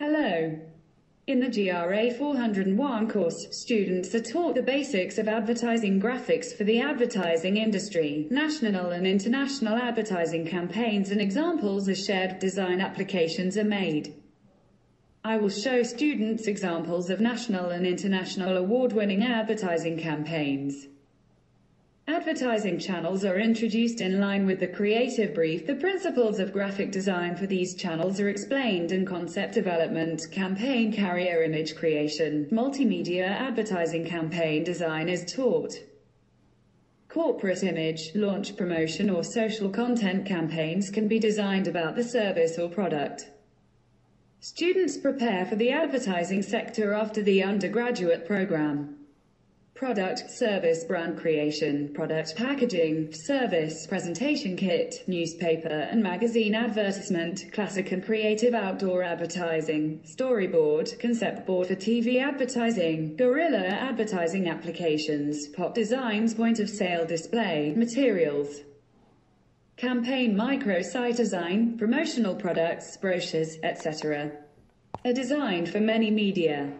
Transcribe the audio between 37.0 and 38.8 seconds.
Corporate image, launch